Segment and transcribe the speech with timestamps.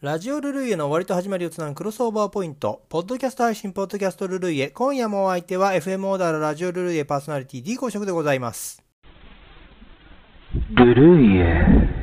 [0.00, 4.68] ラジオルルイエの終わりと始まりをつなぐクロスオーバーポイント、ポッドキャスト配信、ポッドキャストルルイエ。
[4.70, 8.82] 今夜もお相手は FM オーダーのラジオルルイエパーソナリティ D 公職でございます。
[10.70, 11.99] ルルイエ。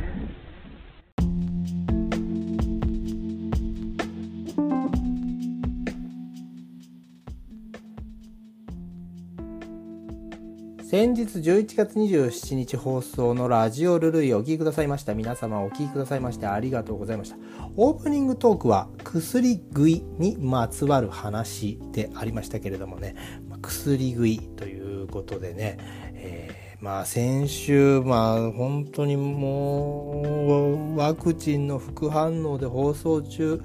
[10.89, 15.15] 先日11月27日放送のラジオルルイお聴きくださいました。
[15.15, 17.35] 皆様お聴きくださいましてありがとうございました。
[17.75, 23.17] オープニングトークは薬食いにまつわる話でありましたけれどもね、
[23.61, 25.77] 薬食いということでね、
[26.13, 33.61] えー、まあ先週、まあ本当にもうワクチンの副反応で放送中、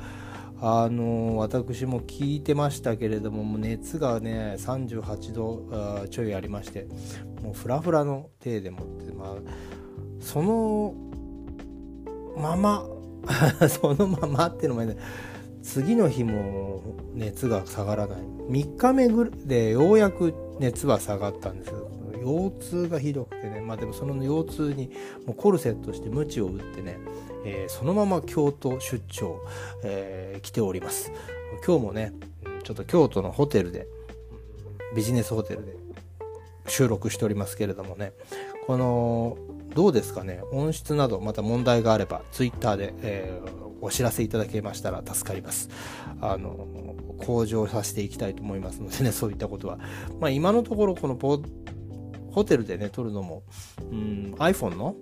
[0.65, 6.87] あの私も聞いてましたけれどももう熱がね38度ちょいありまして
[7.43, 9.35] もうフラフラの体でもって、まあ、
[10.21, 10.95] その
[12.37, 12.87] まま
[13.69, 14.97] そのままっていうのもね
[15.65, 16.81] 次の日も
[17.13, 18.19] 熱が下がらない。
[18.19, 21.71] 3日目ぐでようやく熱は下がったんです。
[21.71, 21.89] けど
[22.21, 23.61] 腰痛がひどくてね。
[23.61, 24.91] まあでもその腰痛に
[25.27, 26.99] もうコルセットして鞭を打ってね
[27.45, 29.41] えー、そのまま京都出張、
[29.85, 31.13] えー、来ております。
[31.67, 32.13] 今日もね、
[32.65, 33.87] ちょっと京都のホテルで、
[34.95, 35.77] ビジネスホテルで
[36.67, 38.13] 収録しておりますけれどもね、
[38.67, 39.37] この、
[39.75, 45.69] どうですかね、音質などまた問題があれば、ツイッターで、えー、お知らせいただけましたら助かります。
[46.21, 46.67] あの、
[47.19, 49.79] 向上させていきたいと思いますのでね、 そういったことは。
[50.21, 51.17] まあ今のところこの
[52.31, 53.43] ホテルでね、撮るのも、
[53.91, 54.95] うん、iPhone の？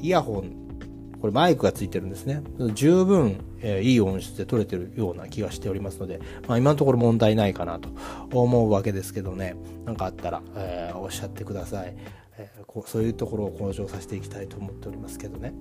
[0.00, 0.63] イヤホン
[1.24, 2.42] これマイクがついてるんですね。
[2.74, 7.88] 十分、えー、いい音質で撮れてるような気がしておりますので、まあ今のところ問題ないかなと
[8.30, 11.96] 思うわけですけどね、なんかあったら、えー、おっしゃってください。
[12.36, 15.52] えー、こうそういうところを向上させていきたいと思っておりますけどね。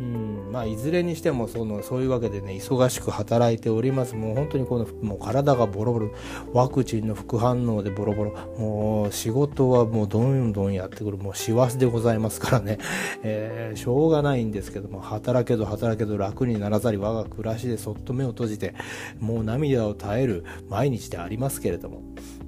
[0.00, 4.14] うんまあ、いずれにしてもそのそういうわけでね忙しく働いております。
[4.14, 6.10] もう本当にこのもう体がボロボロ。
[6.52, 8.32] ワクチンの副反応でボロボロ。
[8.58, 11.16] もう仕事はもうどんどんやってくる。
[11.16, 12.78] もう師走でございますからね、
[13.22, 18.74] えー、しょうがないんですけども働けど働けど楽にならざり我が暮らしでそっと目を閉じて
[19.18, 22.02] もう涙を耐える毎日でありますけれども。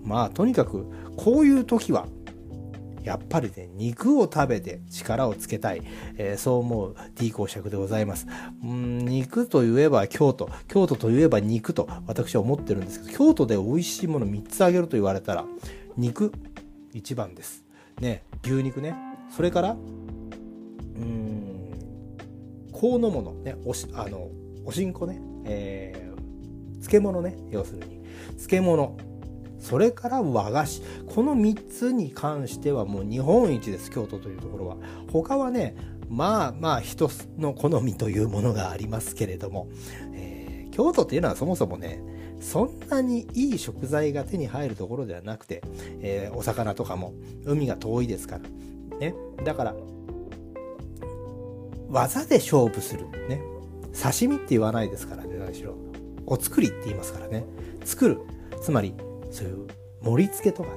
[0.04, 2.06] まあとにかくこういう時は
[3.02, 5.82] やっぱりね、肉を食べて力をつけたい。
[6.16, 8.26] えー、そう思う D 公爵でございます。
[8.62, 10.48] うん肉といえば京都。
[10.68, 15.44] 京都といえば肉と私は思ってるんですけど、京都で美味しいもの3つあげると言われたら、
[15.96, 16.32] 肉、
[16.92, 17.64] 一番です。
[18.00, 18.94] ね、牛肉ね。
[19.34, 21.72] それから、うん、
[22.72, 24.28] 香のもの、ね、おし、あの、
[24.64, 25.20] おしんこね。
[25.44, 27.36] えー、漬物ね。
[27.50, 28.02] 要するに。
[28.36, 28.96] 漬物。
[29.62, 30.82] それから和菓子。
[31.06, 34.76] この3つに関してはもう日本一です京都というところは。
[35.10, 35.76] 他はね
[36.08, 37.08] まあまあ人
[37.38, 39.68] の好みというものがありますけれども、
[40.14, 42.02] えー、京都っていうのはそもそもね
[42.40, 45.62] そんなにいい食材が手に入るところではなくて、
[46.00, 47.14] えー、お魚とかも
[47.44, 48.98] 海が遠いですから。
[48.98, 49.14] ね。
[49.44, 49.74] だから
[51.88, 53.06] 技で勝負する。
[53.28, 53.40] ね。
[53.94, 55.76] 刺身って言わないですからね何しろ。
[56.26, 57.44] お作りって言いますからね。
[57.84, 58.20] 作る。
[58.60, 58.94] つまり
[59.32, 59.66] そういう
[60.02, 60.76] 盛り付けとかね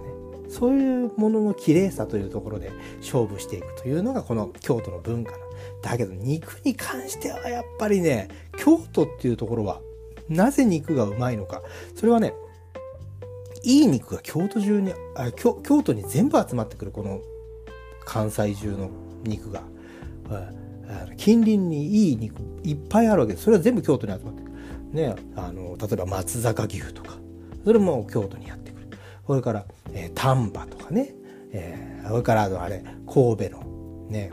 [0.50, 5.38] そういうものの綺麗さというところで勝負していくというのがこの京都の文化な。
[5.82, 9.82] だけど肉に関してはやっぱりね京都っていうところは
[10.30, 11.62] なぜ肉がうまいのか。
[11.96, 12.34] それはね
[13.64, 17.22] いい肉が京都中にあ京京都に全部集まってくるこの
[18.06, 18.90] 関西中の
[19.24, 19.64] 肉が、
[21.18, 23.46] 近隣にいい肉いっぱいあるわけです。
[23.46, 24.54] それは全部京都に集まってくる。
[24.94, 27.25] ねあの例えば松坂牛とか。
[27.66, 28.88] それも京都にやってくる。
[29.26, 31.14] それから、えー、丹波とかね、
[31.52, 34.32] えー、それからあれ神戸のね。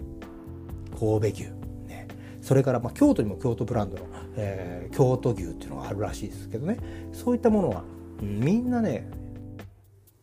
[1.00, 1.42] 神戸牛。
[1.88, 2.06] ね。
[2.42, 4.04] それから、まあ、京都にも京都ブランドの、
[4.36, 6.78] えー、京都牛っていうのがあるらしいですけどね。
[7.12, 7.84] そういったものは、
[8.20, 9.10] みんなね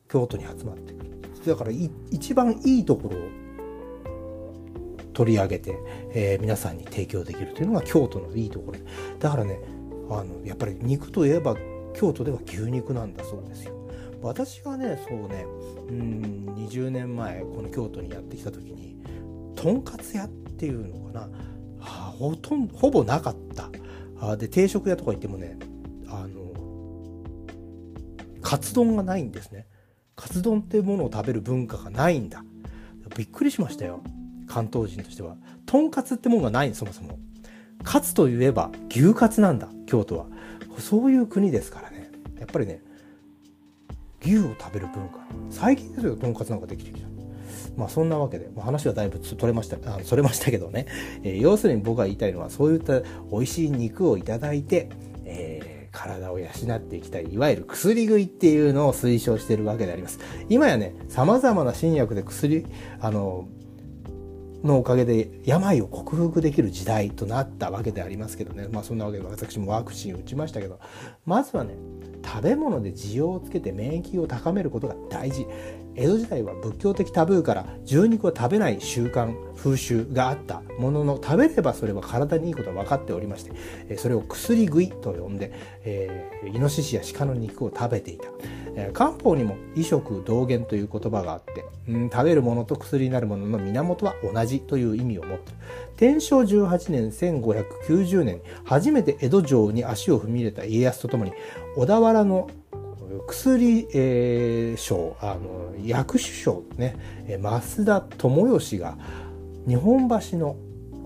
[0.07, 1.09] 京都に集まってくる。
[1.45, 1.71] だから
[2.11, 3.21] 一番いいところを
[5.13, 5.75] 取り上げて、
[6.13, 8.77] えー、皆さんに提供できるというのが京都のいいところ。
[9.17, 9.59] だからね
[10.09, 11.55] あのやっぱり肉といえば
[11.93, 13.75] 京都では牛肉なんだそうですよ。
[14.21, 15.45] 私がねそうね
[15.89, 19.01] うん20年前この京都にやってきた時に
[19.55, 21.29] とんかつ屋っていうのかな、は
[21.79, 23.69] あ、ほとんどほぼなかった。
[24.21, 25.57] あで定食屋とか行ってもね
[26.07, 26.39] あの
[28.41, 29.67] カツ丼がないんですね。
[30.15, 32.43] カツ丼っていうものを食べる文化がないんだ。
[33.15, 34.01] びっくりしましたよ。
[34.47, 35.37] 関東人としては。
[35.65, 37.19] とんかつってもんがないそもそも。
[37.83, 40.25] カツといえば牛カツなんだ京都は。
[40.77, 42.09] そういう国ですからね。
[42.39, 42.81] やっぱりね
[44.21, 45.19] 牛を食べる文化。
[45.49, 47.07] 最近ですよとんかつなんかできてきた。
[47.75, 50.85] まあそんなわけで、まあ、話はだいぶ取れましたあそれましたけどね、
[51.23, 54.89] えー、要するに僕が言いたいのはそういった美味しい肉をいただいて、
[55.25, 60.19] えー体を養っていきたい、いわゆる薬食いっていうのを推奨してるわけであります。
[60.49, 62.65] 今やね、様々な新薬で薬、
[62.99, 63.47] あの、
[64.63, 68.67] のおかげで病を克服できる時代となったわけでありますけどね。
[68.71, 70.79] まあそんなわけで私もワクチンを打ちましたけど、
[71.25, 71.75] まずはね、
[72.25, 75.45] 食べ物で需要をつけて免疫を高めることが大事。
[75.95, 85.51] 江戸時代は仏教的タブーから牛肉を食べない習慣風習があったものの食べればそれは体にいいことは分かっておりましてそれを薬食いと呼んで、
[85.83, 88.29] えー、イノシシや鹿の肉を食べていた、
[88.75, 95.59] えー、漢方にも異食同源という言葉があって、うん、食べるものと薬になるものの源は同じという意味を持っている。
[95.97, 101.33] 天正18年1590年初めて江戸城に足を踏み入れた家康とともに
[101.75, 102.49] 小田原の
[103.27, 106.95] 薬、えー、賞あの薬種賞ね
[107.41, 108.97] 増田智義が
[109.69, 110.55] 日本橋の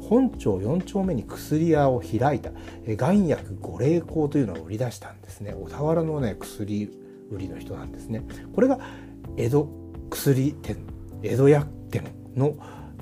[0.10, 2.52] 本町4丁目に薬屋を開いた
[2.98, 5.54] 丸薬五霊香というのを売り出したんですね。
[5.54, 6.90] 小田原のね薬
[7.30, 8.24] 売りの人なんですね。
[8.56, 8.80] これが
[9.36, 9.68] 江戸
[10.10, 10.78] 薬店
[11.24, 12.04] 江戸薬店
[12.38, 12.56] の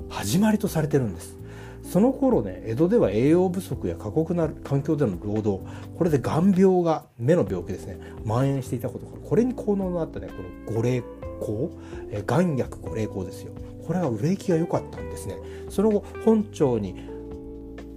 [0.10, 1.38] 始まりとされてるんです。
[1.84, 5.64] その頃ね江戸では栄養不足や過酷な環境での労働
[5.96, 8.00] これで眼病が目の病気ですね。
[8.26, 11.04] 蔓延していたことからこれに効能のあったねこの五霊
[11.40, 13.52] 香眼薬五霊香ですよ。
[13.92, 15.36] これは売れ行きが良かったんですね。
[15.68, 16.96] その後本町に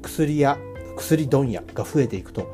[0.02, 0.58] 薬屋
[0.96, 2.52] 薬問屋が増えていくと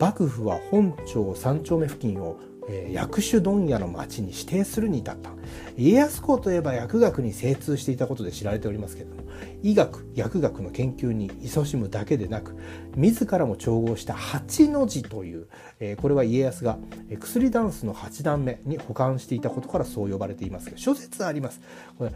[0.00, 5.30] 幕府は本町3丁目付近をえ、薬種問屋の町に指定するに至った。
[5.76, 9.22] 家康公といえば薬学に精通していたことで知られておりますけれども
[9.62, 12.56] 医学薬学の研究に勤しむだけでなく
[12.94, 15.48] 自らも調合した八の字という、
[15.80, 16.78] え、これは家康が
[17.08, 21.60] 薬ダンスの八段目に保管していたことからそう呼ばれていますが諸説あります。
[21.98, 22.12] これ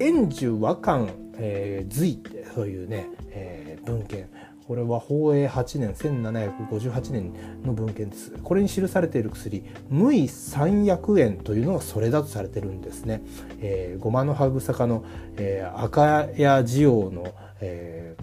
[0.00, 1.08] 円寿和漢、
[1.38, 2.18] えー、隋
[2.54, 4.28] というね、えー、文献。
[4.68, 7.32] これは宝永8年1758年
[7.64, 8.32] の文献です。
[8.32, 13.22] これに記されている薬無為三薬塩というのがそれだとされてるんですね、
[13.62, 15.06] えー、ごまの葉草科の、
[15.38, 18.14] えー、赤や地黄の、え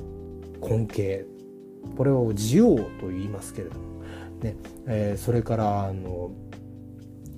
[0.62, 1.25] ー、根茎。
[1.97, 4.03] これを地黄と言いますけれども、
[4.44, 4.56] ね
[4.86, 6.30] えー、それからあの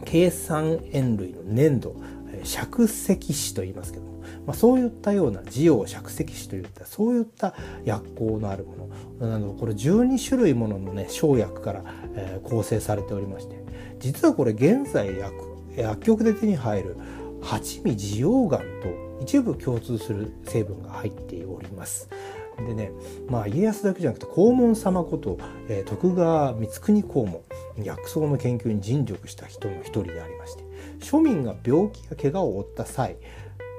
[0.04, 1.95] 計算塩類の粘土
[2.44, 4.17] 釈石子と言いますけども、
[4.48, 7.54] まあ、そういったような地黄釈石子といったそういった
[7.84, 8.90] 薬効のあるも
[9.20, 11.84] のなのこれ12種類もののね生薬から、
[12.16, 13.62] えー、構成されておりまして
[14.00, 15.36] 実はこれ現在薬
[15.76, 16.98] 薬局で手に入る
[17.42, 22.10] 八味地黄丸と一部共通する成分が入っております。
[22.58, 22.92] でね、
[23.30, 25.38] まあ家康だけじゃなくて黄門様こと、
[25.70, 27.44] えー、徳川光圀公も
[27.78, 30.64] 薬草の研究に尽力した人の一人でありまして
[31.00, 33.18] 庶民が病気や怪我を負った際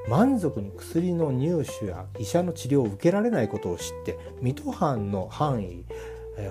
[0.08, 5.84] 満足に薬の入手や医者の治療を受けられないことを知って水戸藩の範囲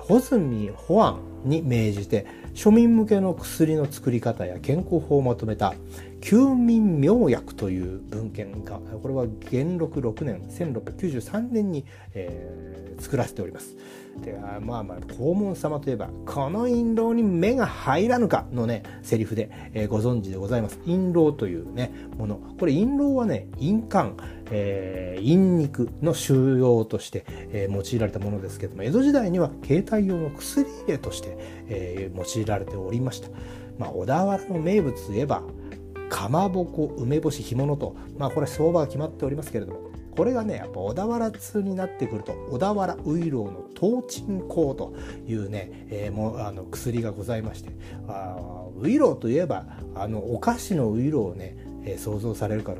[0.07, 5.73] 穂積保安に命じて庶民向けの薬の作り方や健康法をまとめた
[6.21, 13.75] 休民妙薬という文献がこれは元禄6年1693年に、えー、作らせております。
[14.23, 24.13] でまあまあ黄門様といえばこの印籠に目が入らぬかのねセリフで、えー、ご存知でございます印籠というねものこれ印籠はね印鑑
[24.51, 31.36] えー、陰肉の収容として、えー、用いられたものですけども江戸時代には携帯用の薬入れとして、
[31.67, 33.29] えー、用いられておりました、
[33.77, 35.43] まあ、小田原の名物といえば
[36.09, 44.95] かまぼこ梅干し干物とまあこれ相場が決まっておりますけれどもこれがねやっぱ小田原通になってくると小田原ウイローのトーチン香と
[45.27, 47.71] いうね、えー、もうあの薬がございまして
[48.07, 48.35] あ
[48.79, 49.65] ウイローといえば
[49.95, 52.73] あのお菓子のウイローをね、えー、想像されるか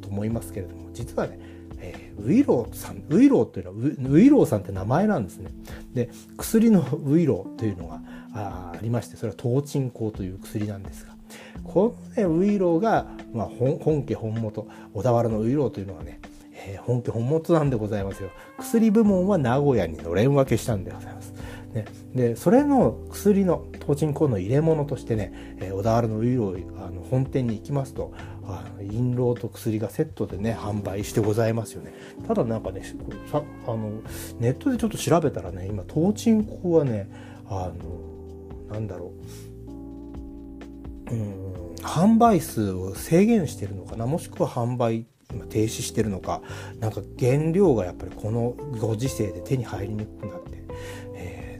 [0.00, 1.54] と思いますけれども実はね
[1.84, 5.50] えー、ウイローさん、ウイローというのはウ、ウイローさんって名前なんですね。
[5.94, 8.00] で、薬のウイロというのが
[8.34, 11.14] あありまして、それはトーチン香という薬なんですが、
[11.62, 16.20] このね、ウイロが、まあ、本家本元、小田原のウイロというのはね、
[16.66, 18.30] えー、本家本元なんでございますよ。
[18.58, 21.34] 薬部門は名古屋にのれん分けしたんでございます。
[21.74, 28.12] ね、でそれの薬のトーチンコの入れ物としてね、えー、小田原のウイロあの本店に行きますと
[28.46, 31.94] あの印籠と薬がセットでね販売してございますよね。
[32.28, 32.82] ただなんかね
[33.30, 34.02] さあの
[34.38, 37.10] ネットでちょっと調べたらね今トーチンコはね
[37.46, 37.70] あ
[38.68, 39.12] のなんだろ
[41.10, 41.14] う。
[41.14, 44.06] うん販売数を制限してるのかな？
[44.06, 46.40] もしくは販売今停止してるのか？
[46.80, 50.53] なんか原料がやっぱりこのご時世で手に入りにくくなって、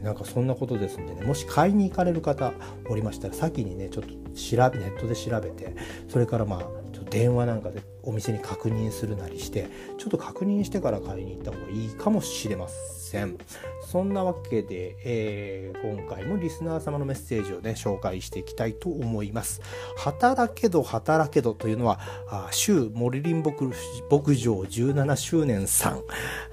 [0.05, 1.23] なんかそんなことですんでね。
[1.23, 2.53] もし買いに行かれる方
[2.87, 5.75] おりましたら先にねちょっと調べネットで調べて
[6.07, 6.84] それからまあ
[7.15, 13.37] 電話なんかでお店に確認するなりしてちょっと確認してから買いに行った方がいいかもしれません。
[13.85, 19.61] そんなわけで、えー、今回もリスナー様のメッセージをね紹介していきたいと思います。
[19.95, 26.01] 働けど働けどというのはあ州モリリン牧牧場17周年さん、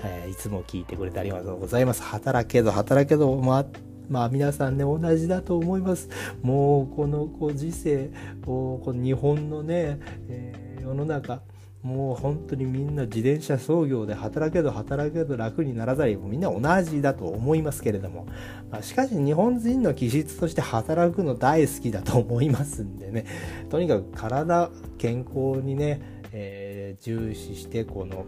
[0.04, 2.02] えー、いつも聞いてくれてありがとうございます。
[2.02, 6.08] 働けど働けどまあまあ皆さんね、同じだと思います。
[6.42, 8.10] もうこのご時世、
[8.44, 11.42] この日本のね、えー、世の中、
[11.82, 18.26] もう本当にみんな自転車操業で働けど働けど楽にならざりみんな同じだと思いますけれども、
[18.70, 23.26] まあ、しかし日本人の気質として働くの大好きだと思いますんでね
[23.68, 28.26] とにかく体健康にね、えー、重視してこの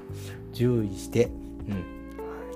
[0.52, 1.28] 注意して、う
[1.75, 1.85] ん、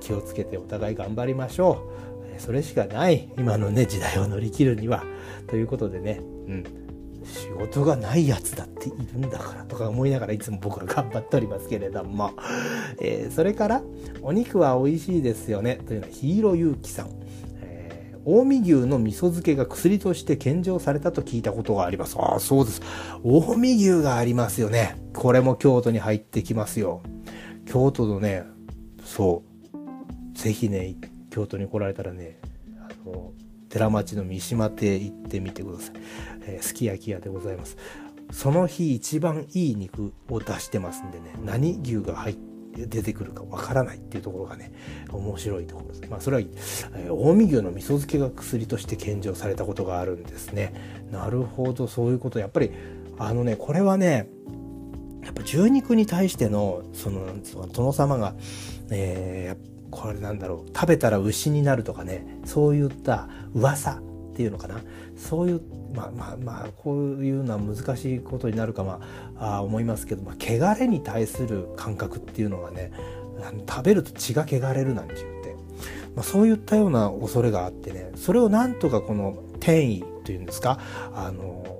[0.01, 2.08] 気をつけてお互い頑張りましょう。
[2.39, 5.05] それしかない今のね時代を乗り切るには
[5.47, 6.65] ということでね、うん、
[7.25, 12.33] 仕事がないやつだっているんだからとか思いながらいつも僕は頑張っておりますけれども、
[13.01, 13.83] えー、それから
[14.23, 17.19] お肉は美味しいですよねというのはヒーローゆうきさん
[18.29, 22.17] 近江牛の味噌漬けが薬として献上されたと聞いたことがあります。
[22.19, 22.83] ああ、そうです。
[23.23, 24.97] 近江牛がありますよね。
[25.15, 27.01] これも京都に入ってきますよ。
[27.65, 28.45] 京都のね、
[29.03, 29.43] そ
[30.35, 30.97] う、ぜひね、
[31.39, 32.41] 京都に来られたらね
[32.81, 33.33] あの
[33.69, 35.95] 寺町の三島亭行ってみてください、
[36.43, 37.77] えー、すき焼き屋でございます
[38.33, 42.49] その日一番いい肉を出してますんでね何牛が入って
[42.87, 44.73] 出てくるかわからないっていうところがね
[45.11, 46.09] 面白いところです。
[46.09, 50.75] まあそれは、えー、近江牛の味噌漬けが薬として献上されたことがあるんですね。
[51.11, 52.71] なるほどそういうことやっぱり
[53.19, 54.29] あのねこれはね
[55.25, 57.27] やっぱ獣肉に対してのその
[57.73, 58.37] 殿様が、
[58.91, 60.69] えー、これなんだろう。
[60.75, 62.27] 食べたら牛になるとかね。
[62.45, 64.03] そういった噂っ
[64.35, 64.81] ていうのかな。
[65.17, 65.61] そういう
[65.95, 69.01] まあまあまあこういうのは難しいことになるかま
[69.37, 72.93] ああ思いますけど、まあ、汚れに対する感覚っていうのがね
[73.69, 75.57] 食べると血が汚れるなんて言って、
[76.15, 80.79] まあ、そういったような恐れがあってねそれをなんとかこの転移というんですか
[81.15, 81.78] あの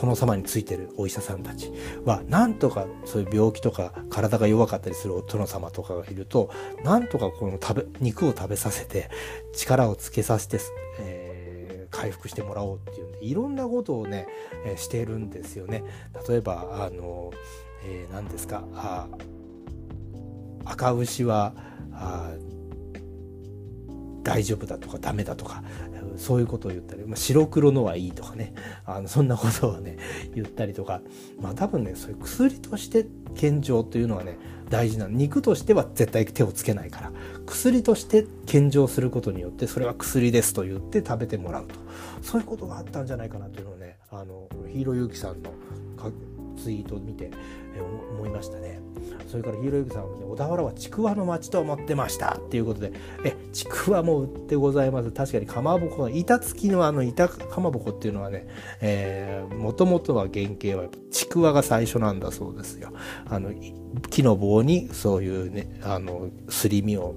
[0.00, 1.70] 殿様についてるお医者さんたち
[2.06, 6.50] はなんとかそういう病気とか体が弱かったりするお殿様とかがいると
[6.84, 9.10] なんとかこの食べ肉を食べさせて
[9.52, 10.58] 力をつけさせて、
[11.00, 14.26] えー、回復してもらおうっていうんでいろんなことをね、
[14.64, 15.84] えー、してるんですよね。
[16.26, 17.32] 例えばあの、
[17.84, 19.06] えー、何ですかあ
[20.64, 21.52] 赤牛は
[21.92, 22.32] あ
[24.30, 25.64] 大丈夫だとかダメだとか
[26.16, 28.54] そういうことを言ったり、まあ、白黒のはいいとかね
[28.86, 29.96] あのそんなことをね
[30.36, 31.00] 言ったりとか。
[31.40, 37.12] まあ多分ねそういう薬として献上というのはね大事な肉としては絶対手をつけないから。
[37.44, 41.74] 薬として献上することによってそれは薬ですと言って食べてもらうと。
[42.22, 45.50] そういうことがあったんじゃないかなというのをねあのヒーローゆうきさんの
[46.62, 47.30] ツイートを見て、
[47.74, 48.80] え思いましたね。
[49.28, 52.92] それからヒーローユキさんはね、小田原はちくわの町と思ってましたっていうことで、
[53.24, 55.10] え、ちくわも売ってございます。
[55.12, 58.46] 確かにかまぼこの板付きのあの板かまぼこっていうのはね、
[58.80, 62.92] え、もともとは原型はちくわが最初なんだそうですよ。
[63.26, 63.52] あの、
[64.10, 67.14] 木の棒にそういうね、あの、すり身を、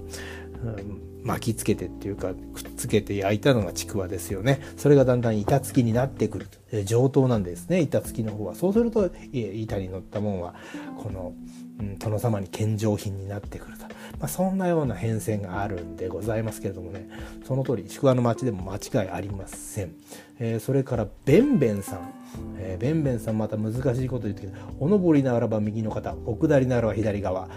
[0.63, 4.61] うん巻きつけてっていうかくっつけて焼いたのがちくわですよね。
[4.77, 6.83] それがだんだん板付きになってくると。
[6.83, 7.81] 上等なんですね。
[7.81, 8.55] 板付きの方は。
[8.55, 10.55] そうすると板に乗ったもんは
[10.97, 11.33] この、
[11.79, 13.85] うん、殿様に献上品になってくると、
[14.19, 17.09] まあ、そんなような変遷があるんでございますけれどもね。
[17.45, 19.95] その通りちくわの町でも間違いありません、
[20.39, 22.13] えー、それからべんべんさん、
[22.57, 24.47] えー、べんべんさんまた難しいこと言って
[24.79, 27.49] おのりならば右の方お下りならば左側。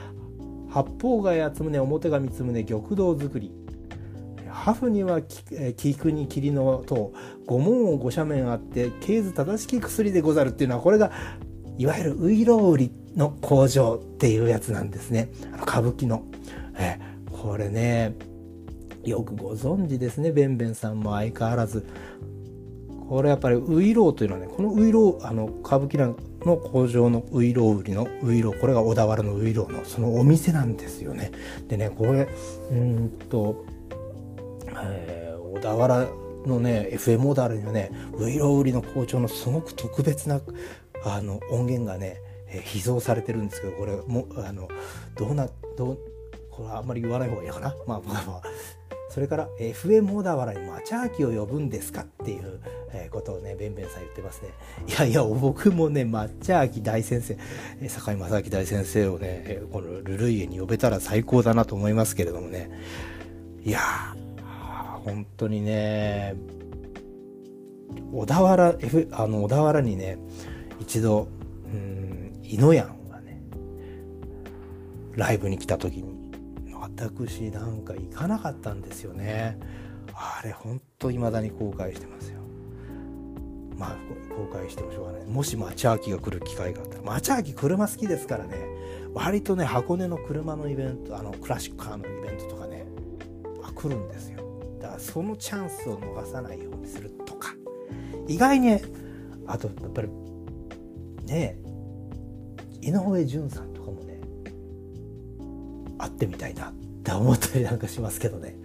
[0.77, 3.51] 八方貝厚宗表が三宗玉堂作り。
[4.51, 7.15] ハフには菊に霧の塔
[7.47, 11.13] 五門を五斜面あって経図正しき薬でござるっていうのはこれが
[11.79, 15.31] いわゆるウイロウリの工場っていうやつなんですね。
[15.63, 16.25] 歌舞伎の。
[16.79, 16.99] え
[17.33, 18.15] これね
[19.03, 21.87] よくご存知ですねべんべんさんも相変わらず。
[23.09, 31.33] これやっぱりウイロウというのはねこのウイロウあの歌舞伎なんかの工場のウイロウ売りのウイロウこれが小田原のウイロウのそのお店なんですよね。
[31.69, 32.29] でねこれ
[32.71, 33.65] うんと、
[34.83, 36.07] えー、小田原
[36.47, 40.41] のね FM 小田原にはねウイロウ売りの工場のすごく特別な
[41.05, 44.69] あの音源がね、えー、秘蔵されてるんですけどこれもあの
[45.17, 45.99] どうなどう
[46.51, 47.75] これはあんまり言わない方がいいかな。
[47.87, 48.43] まあ、まあ、
[49.17, 52.61] それから FM 小田原にマチャーキを呼ぶんですかっていう、
[53.11, 54.51] ことをね、べんべんさん言ってますね。
[54.87, 57.39] いやいや、僕もね、マチャーキ大先生、
[57.89, 62.71] 坂井正明大先生をね、このルルイエに呼べたら最高だなと思いますけれどもね。
[63.65, 66.35] いやー、本当にね、
[68.13, 70.19] 小田原、F、あの、小田原にね、
[70.79, 71.29] 一度、
[71.65, 73.41] うんイノヤンがね
[75.15, 76.06] ライブに来た時に
[76.97, 79.59] 私なんか行かなかったんですよね。
[80.15, 82.41] あれほんと未だに後悔してますよ。
[83.77, 83.97] まあ
[84.35, 85.27] 後悔してもしょうがない。
[85.27, 87.03] もし町秋が来る機会があったら。
[87.03, 88.57] 町秋車好きですからね。
[89.13, 92.87] 割とね箱根の車のイベントあのクラシックカーのイベントとかね。
[93.63, 94.39] あ来るんですよ。
[94.81, 97.55] だからそのチャンスを逃さないようにするとか。
[98.27, 98.81] 意外に
[99.47, 100.09] あとやっぱり
[101.27, 101.59] ね
[102.81, 104.19] 井上順さんとかもね
[105.99, 106.71] 会ってみたいな。
[106.71, 108.57] って思ったりなんかしますけどね。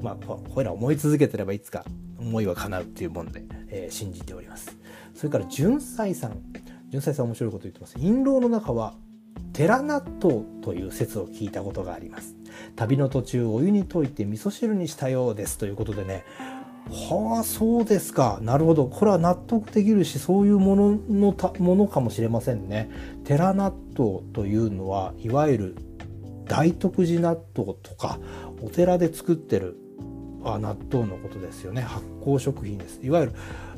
[0.00, 1.84] まあこれら思い続けてればいつか
[2.18, 4.76] 思いは叶うっていうもんで、えー、信じております。
[5.14, 6.38] それから純斎さん。
[6.90, 7.96] 純斎さん面白いこと言ってます。
[7.98, 8.94] 印籠の中は
[9.52, 12.34] 寺納豆という説を聞いたことがあります。
[12.76, 16.24] 旅の途中お湯に溶いて味噌汁にしたようですということでね。
[16.88, 18.38] はあそうですか。
[18.42, 18.86] なるほど。
[18.86, 22.90] これは納得できるしそういうもののたものかもしれませんね。
[23.24, 25.76] 寺納豆というのはいわゆる
[26.50, 28.18] 大徳寺納豆とか
[28.60, 29.76] お寺で作ってる
[30.44, 31.82] あ納豆のことですよね。
[31.82, 32.98] 発酵食品です。
[33.04, 33.32] いわゆる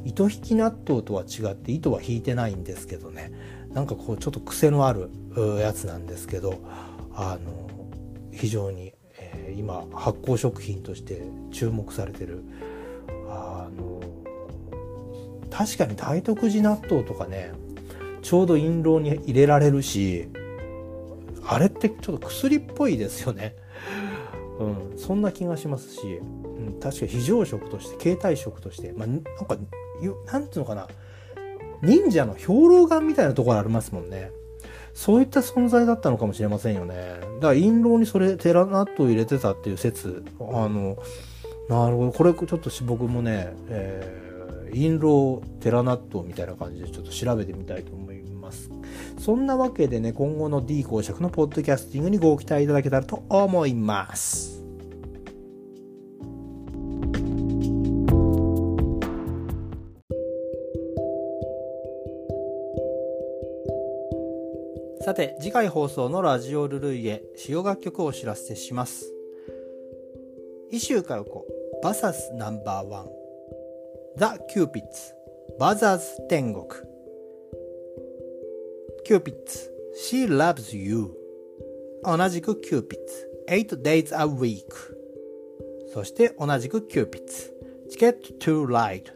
[0.06, 3.30] 糸引き納豆とは違って糸は引いてないんですけどね。
[3.74, 5.10] なんかこうちょっと癖のある
[5.60, 6.54] やつなんですけど
[7.14, 7.68] あの
[8.32, 12.42] 非常に、えー、今発酵食品として注目されてる。
[13.28, 14.00] あの
[15.50, 17.52] 確かに大徳寺納豆とかね
[18.22, 20.28] ちょうど印籠に入れられるし
[21.46, 23.56] あれってちょっと薬っぽいですよね。
[24.58, 29.56] うん、そんな気がしますし、うん、確か非常食として携帯食として、まあ、なんか
[30.26, 30.88] なんていうのかな。
[31.82, 34.30] 忍者の兵糧丸みたいなところありますもんね。
[34.94, 36.94] そういった存在だったのかもしれませんよね。
[37.40, 40.24] だから印籠にそれテラナットを入れてたっていう説。
[40.38, 40.96] あの
[41.68, 42.12] なるほど。
[42.12, 48.70] これちょっと僕もね、えー、印籠テラナットみたいな感じでちょっと調べてみたいと思いますます。
[49.18, 54.52] そんなわけでね今後の D 公爵のポッドキャスティングにご期待いただけたらと思います。
[65.04, 69.12] さて次回放送のラジオルルイエ使用楽曲をお知らせします
[70.70, 71.44] 石井佳代子
[71.82, 73.08] バサスナンバーワン
[74.16, 75.12] ザ・キューピッツ
[75.58, 76.91] バザーズ天国
[79.04, 79.70] キューピッツ
[80.10, 81.10] She loves you.
[82.04, 84.62] 同じくキューピッツ8 days a week.
[85.92, 87.52] そして同じくキューピッツ
[87.90, 89.12] チケット to ride.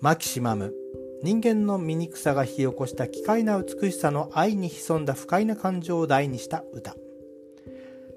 [0.00, 0.74] マキシマム。
[1.22, 6.96] 人間の醜さが引き起こした奇怪な美しさの愛に潜んだ不快な感情を題にした歌。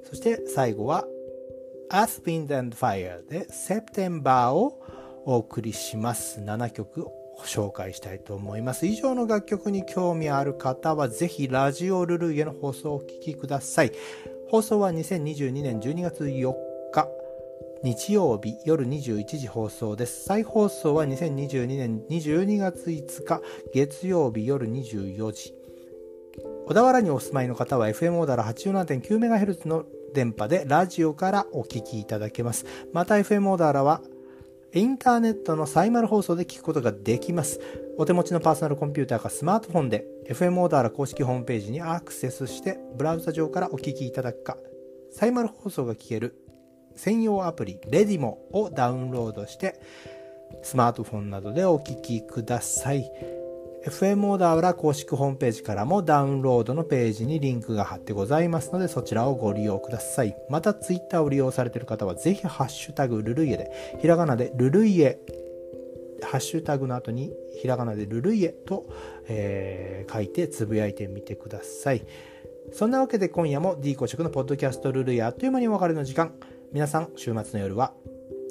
[0.04, 1.06] そして最後は
[1.92, 4.82] Earth, Wind and Fire で September を
[5.26, 6.40] お送りします。
[6.42, 7.08] 7曲
[7.48, 13.92] 紹介したいと思います以上の楽曲に興味ある方はぜひラジオルルイエの放送をお聴きください
[14.50, 16.54] 放送は2022年12月4
[16.92, 17.08] 日
[17.84, 20.26] 日曜日夜21時放送です。
[20.26, 23.42] 再放送は2022年22月5日
[23.74, 25.56] 月曜日夜24時。
[26.68, 32.66] 小田原にお住まいの方は FM オーダー 87.9MHz の電波でラジオからお聞きいただけます。
[32.94, 34.02] また FM オーダーは
[34.74, 37.60] インターネットのサイマル放送で聞くことができます。
[37.98, 44.58] お手持ちのパーソナルコンピューターかスマートフォンで FM オーダーラ公式ホームページにアクセスしてブラウザ上からお聞きいただくか、
[45.12, 46.36] サイマル放送が聞ける
[46.96, 49.82] 専用アプリレディモをダウンロードして
[50.64, 53.12] スマートフォンなどでお聞きください
[53.86, 60.36] FM オーダー裏公式ホームページからもダウンロードのページにリンクが貼ってございますのでそちらをご利用ください。
[60.50, 65.20] またツイッターを利用されている方はぜひハッシュタグルルイエでひらがなでルルイエ。
[66.22, 68.86] ハッシュタグの後にひらがなでルルイエと、
[69.28, 72.06] えー、書いてつぶやいてみてください。
[72.74, 76.34] そんなわけで今夜も D 公職のポッドキャストルルイエあっという間にお別れの時間。
[76.72, 77.94] 皆さん、週末の夜は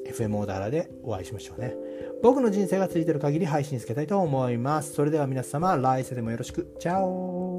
[0.07, 1.90] FM オーダーラでお会いしましょうね。
[2.21, 4.93] 僕の人生がついてる限り配信つけたいと思います。
[4.93, 6.75] それでは皆様、来世でもよろしく。
[6.79, 7.50] チャオ